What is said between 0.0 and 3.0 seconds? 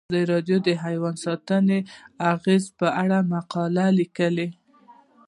ازادي راډیو د حیوان ساتنه د اغیزو په